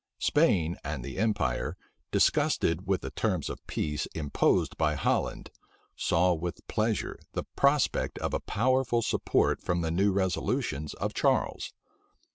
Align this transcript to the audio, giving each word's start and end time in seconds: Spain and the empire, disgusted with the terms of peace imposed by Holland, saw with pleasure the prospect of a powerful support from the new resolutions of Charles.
Spain 0.17 0.77
and 0.83 1.05
the 1.05 1.19
empire, 1.19 1.77
disgusted 2.09 2.87
with 2.87 3.01
the 3.01 3.11
terms 3.11 3.51
of 3.51 3.59
peace 3.67 4.07
imposed 4.15 4.75
by 4.75 4.95
Holland, 4.95 5.51
saw 5.95 6.33
with 6.33 6.65
pleasure 6.67 7.19
the 7.33 7.43
prospect 7.55 8.17
of 8.17 8.33
a 8.33 8.39
powerful 8.39 9.03
support 9.03 9.61
from 9.61 9.81
the 9.81 9.91
new 9.91 10.11
resolutions 10.11 10.95
of 10.95 11.13
Charles. 11.13 11.71